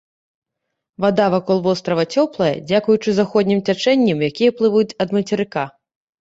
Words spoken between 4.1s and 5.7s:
якія плывуць ад мацерыка.